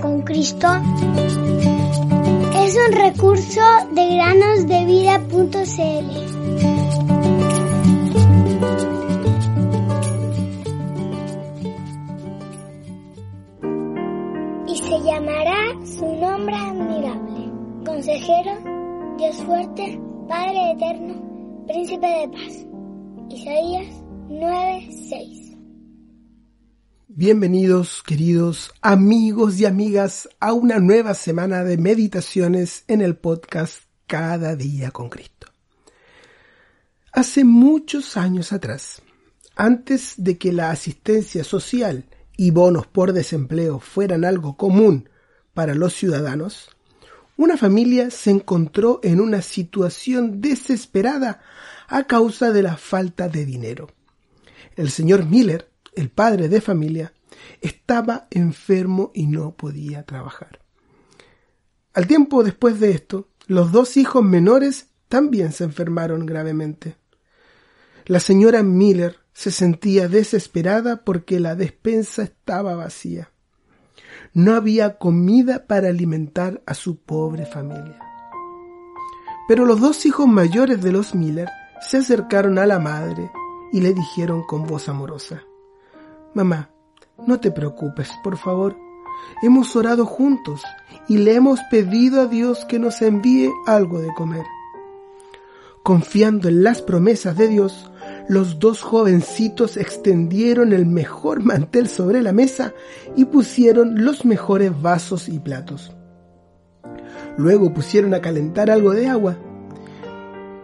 con 0.00 0.22
Cristo 0.22 0.68
es 2.54 2.76
un 2.76 2.92
recurso 2.92 3.60
de 3.90 4.14
granosdevida.cl. 4.14 5.52
Y 14.66 14.76
se 14.76 15.00
llamará 15.02 15.56
su 15.84 16.06
nombre 16.16 16.56
admirable, 16.56 17.50
consejero, 17.84 18.52
Dios 19.18 19.36
fuerte, 19.44 20.00
Padre 20.28 20.72
eterno, 20.72 21.14
príncipe 21.66 22.06
de 22.06 22.28
paz. 22.28 22.66
Isaías 23.28 23.86
9:6 24.28 25.41
Bienvenidos, 27.14 28.02
queridos 28.02 28.72
amigos 28.80 29.60
y 29.60 29.66
amigas, 29.66 30.30
a 30.40 30.54
una 30.54 30.78
nueva 30.78 31.12
semana 31.12 31.62
de 31.62 31.76
meditaciones 31.76 32.84
en 32.88 33.02
el 33.02 33.16
podcast 33.16 33.82
Cada 34.06 34.56
día 34.56 34.92
con 34.92 35.10
Cristo. 35.10 35.48
Hace 37.12 37.44
muchos 37.44 38.16
años 38.16 38.54
atrás, 38.54 39.02
antes 39.56 40.14
de 40.16 40.38
que 40.38 40.52
la 40.52 40.70
asistencia 40.70 41.44
social 41.44 42.06
y 42.38 42.50
bonos 42.50 42.86
por 42.86 43.12
desempleo 43.12 43.78
fueran 43.78 44.24
algo 44.24 44.56
común 44.56 45.10
para 45.52 45.74
los 45.74 45.92
ciudadanos, 45.92 46.70
una 47.36 47.58
familia 47.58 48.10
se 48.10 48.30
encontró 48.30 49.00
en 49.02 49.20
una 49.20 49.42
situación 49.42 50.40
desesperada 50.40 51.42
a 51.88 52.04
causa 52.04 52.52
de 52.52 52.62
la 52.62 52.78
falta 52.78 53.28
de 53.28 53.44
dinero. 53.44 53.90
El 54.76 54.90
señor 54.90 55.26
Miller 55.26 55.71
el 55.94 56.10
padre 56.10 56.48
de 56.48 56.60
familia, 56.60 57.12
estaba 57.60 58.26
enfermo 58.30 59.10
y 59.14 59.26
no 59.26 59.56
podía 59.56 60.04
trabajar. 60.04 60.60
Al 61.94 62.06
tiempo 62.06 62.42
después 62.42 62.80
de 62.80 62.90
esto, 62.92 63.28
los 63.46 63.72
dos 63.72 63.96
hijos 63.96 64.24
menores 64.24 64.88
también 65.08 65.52
se 65.52 65.64
enfermaron 65.64 66.24
gravemente. 66.24 66.96
La 68.06 68.20
señora 68.20 68.62
Miller 68.62 69.18
se 69.32 69.50
sentía 69.50 70.08
desesperada 70.08 71.04
porque 71.04 71.40
la 71.40 71.54
despensa 71.54 72.22
estaba 72.22 72.74
vacía. 72.74 73.30
No 74.32 74.54
había 74.54 74.98
comida 74.98 75.66
para 75.66 75.88
alimentar 75.88 76.62
a 76.66 76.74
su 76.74 76.98
pobre 77.02 77.44
familia. 77.44 77.98
Pero 79.48 79.66
los 79.66 79.80
dos 79.80 80.06
hijos 80.06 80.26
mayores 80.26 80.82
de 80.82 80.92
los 80.92 81.14
Miller 81.14 81.48
se 81.86 81.98
acercaron 81.98 82.58
a 82.58 82.66
la 82.66 82.78
madre 82.78 83.30
y 83.72 83.80
le 83.80 83.92
dijeron 83.92 84.44
con 84.46 84.66
voz 84.66 84.88
amorosa, 84.88 85.42
Mamá, 86.34 86.70
no 87.26 87.40
te 87.40 87.50
preocupes, 87.50 88.10
por 88.24 88.36
favor. 88.36 88.76
Hemos 89.42 89.76
orado 89.76 90.06
juntos 90.06 90.62
y 91.08 91.18
le 91.18 91.34
hemos 91.34 91.60
pedido 91.70 92.22
a 92.22 92.26
Dios 92.26 92.64
que 92.64 92.78
nos 92.78 93.02
envíe 93.02 93.50
algo 93.66 94.00
de 94.00 94.12
comer. 94.14 94.44
Confiando 95.82 96.48
en 96.48 96.62
las 96.62 96.80
promesas 96.80 97.36
de 97.36 97.48
Dios, 97.48 97.90
los 98.28 98.58
dos 98.58 98.82
jovencitos 98.82 99.76
extendieron 99.76 100.72
el 100.72 100.86
mejor 100.86 101.40
mantel 101.44 101.88
sobre 101.88 102.22
la 102.22 102.32
mesa 102.32 102.72
y 103.16 103.26
pusieron 103.26 104.04
los 104.04 104.24
mejores 104.24 104.80
vasos 104.80 105.28
y 105.28 105.38
platos. 105.38 105.92
Luego 107.36 107.74
pusieron 107.74 108.14
a 108.14 108.20
calentar 108.20 108.70
algo 108.70 108.92
de 108.92 109.08
agua 109.08 109.36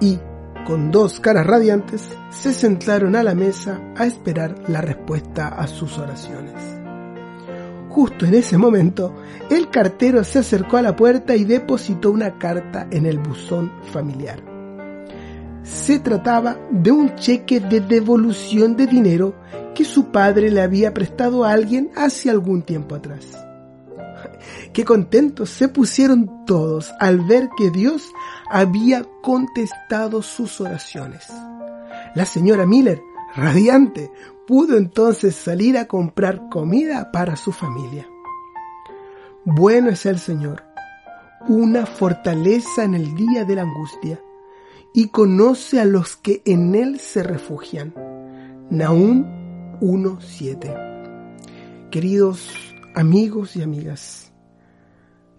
y 0.00 0.18
con 0.64 0.90
dos 0.90 1.20
caras 1.20 1.46
radiantes, 1.46 2.08
se 2.30 2.52
sentaron 2.52 3.16
a 3.16 3.22
la 3.22 3.34
mesa 3.34 3.80
a 3.96 4.06
esperar 4.06 4.54
la 4.68 4.80
respuesta 4.80 5.48
a 5.48 5.66
sus 5.66 5.98
oraciones. 5.98 6.54
Justo 7.88 8.24
en 8.24 8.34
ese 8.34 8.56
momento, 8.56 9.14
el 9.50 9.68
cartero 9.68 10.24
se 10.24 10.38
acercó 10.38 10.78
a 10.78 10.82
la 10.82 10.96
puerta 10.96 11.36
y 11.36 11.44
depositó 11.44 12.10
una 12.10 12.38
carta 12.38 12.86
en 12.90 13.06
el 13.06 13.18
buzón 13.18 13.70
familiar. 13.92 14.42
Se 15.62 15.98
trataba 15.98 16.58
de 16.70 16.90
un 16.90 17.14
cheque 17.16 17.60
de 17.60 17.80
devolución 17.80 18.76
de 18.76 18.86
dinero 18.86 19.34
que 19.74 19.84
su 19.84 20.06
padre 20.10 20.50
le 20.50 20.62
había 20.62 20.94
prestado 20.94 21.44
a 21.44 21.52
alguien 21.52 21.90
hace 21.94 22.30
algún 22.30 22.62
tiempo 22.62 22.94
atrás. 22.94 23.51
Qué 24.72 24.84
contentos 24.84 25.50
se 25.50 25.68
pusieron 25.68 26.44
todos 26.46 26.92
al 27.00 27.20
ver 27.20 27.48
que 27.56 27.70
Dios 27.70 28.12
había 28.50 29.04
contestado 29.22 30.22
sus 30.22 30.60
oraciones. 30.60 31.26
La 32.14 32.26
señora 32.26 32.66
Miller, 32.66 33.02
radiante, 33.34 34.10
pudo 34.46 34.76
entonces 34.76 35.34
salir 35.34 35.78
a 35.78 35.86
comprar 35.86 36.48
comida 36.50 37.10
para 37.12 37.36
su 37.36 37.52
familia. 37.52 38.08
Bueno 39.44 39.90
es 39.90 40.06
el 40.06 40.18
Señor, 40.18 40.62
una 41.48 41.86
fortaleza 41.86 42.84
en 42.84 42.94
el 42.94 43.14
día 43.14 43.44
de 43.44 43.56
la 43.56 43.62
angustia, 43.62 44.20
y 44.94 45.08
conoce 45.08 45.80
a 45.80 45.84
los 45.84 46.16
que 46.16 46.42
en 46.44 46.74
Él 46.74 47.00
se 47.00 47.22
refugian. 47.22 47.94
Nahum 48.70 49.24
1.7 49.80 50.92
Queridos 51.90 52.71
amigos 52.94 53.56
y 53.56 53.62
amigas, 53.62 54.32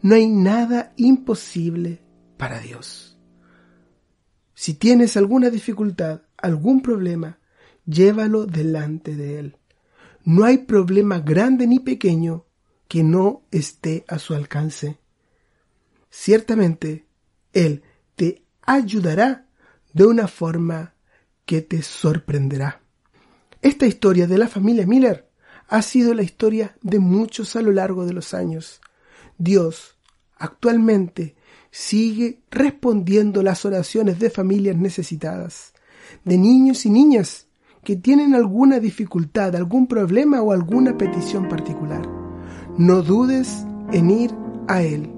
no 0.02 0.16
hay 0.16 0.28
nada 0.28 0.94
imposible 0.98 2.02
para 2.38 2.60
Dios. 2.60 3.18
Si 4.54 4.74
tienes 4.74 5.18
alguna 5.18 5.50
dificultad, 5.50 6.22
algún 6.38 6.82
problema, 6.82 7.40
llévalo 7.86 8.46
delante 8.46 9.16
de 9.16 9.40
Él. 9.40 9.58
No 10.26 10.46
hay 10.46 10.60
problema 10.60 11.20
grande 11.20 11.68
ni 11.68 11.80
pequeño 11.80 12.46
que 12.88 13.04
no 13.04 13.44
esté 13.52 14.06
a 14.08 14.20
su 14.20 14.36
alcance. 14.36 15.00
Ciertamente, 16.10 17.08
Él 17.54 17.84
te 18.16 18.44
ayudará 18.62 19.48
de 19.94 20.06
una 20.06 20.28
forma 20.28 20.94
que 21.46 21.62
te 21.62 21.82
sorprenderá. 21.82 22.82
Esta 23.62 23.86
historia 23.86 24.28
de 24.28 24.38
la 24.38 24.48
familia 24.48 24.86
Miller 24.86 25.30
ha 25.74 25.82
sido 25.82 26.14
la 26.14 26.22
historia 26.22 26.76
de 26.84 27.00
muchos 27.00 27.56
a 27.56 27.62
lo 27.64 27.72
largo 27.72 28.06
de 28.06 28.14
los 28.14 28.36
años. 28.36 28.80
Dios 29.40 29.98
actualmente 30.38 31.36
sigue 31.72 32.44
respondiendo 32.52 33.42
las 33.42 33.66
oraciones 33.66 34.20
de 34.20 34.30
familias 34.30 34.78
necesitadas, 34.78 35.74
de 36.26 36.38
niños 36.38 36.86
y 36.86 36.92
niñas 36.92 37.48
que 37.84 37.96
tienen 37.96 38.36
alguna 38.36 38.80
dificultad, 38.80 39.56
algún 39.56 39.88
problema 39.88 40.44
o 40.44 40.52
alguna 40.52 40.96
petición 40.96 41.50
particular. 41.50 42.08
No 42.78 43.02
dudes 43.02 43.66
en 43.92 44.12
ir 44.12 44.32
a 44.68 44.84
Él, 44.84 45.12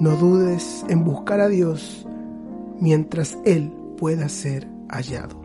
no 0.00 0.16
dudes 0.16 0.86
en 0.88 1.04
buscar 1.04 1.42
a 1.42 1.48
Dios 1.48 2.06
mientras 2.80 3.36
Él 3.44 3.70
pueda 3.98 4.30
ser 4.30 4.66
hallado 4.88 5.38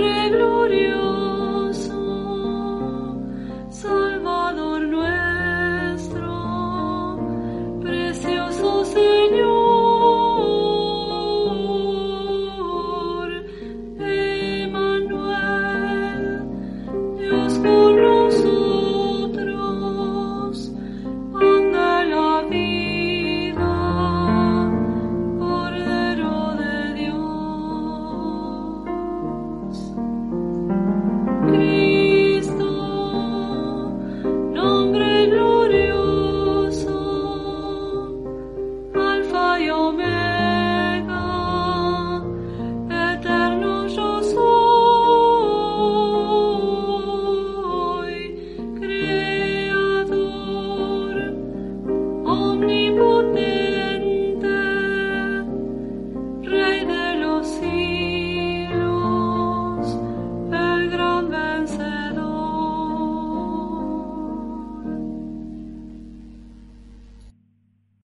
nombre. 0.00 1.19